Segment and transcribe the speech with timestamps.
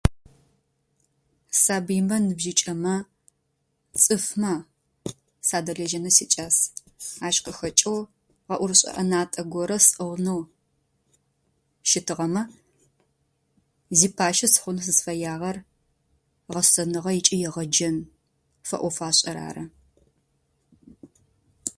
[1.61, 2.95] Сабыймэ ныбжьыкӏэмэ
[4.01, 4.53] цӏыфмэ
[5.47, 6.55] садэлэжьэни сикӏас.
[7.27, 7.99] Ащ къыхэкӏэу
[8.47, 10.41] гъэӏорышӏэ ӏэнатэ горэ сӏыгъынэу
[11.89, 12.41] щытыгъэмэ
[13.97, 15.57] зи пхъашъэ схъун сызфэягъэр
[16.53, 17.97] гъэсэныгъэ ыкӏи егъэджэн
[18.67, 19.63] фэӏоф ашӏэр ары.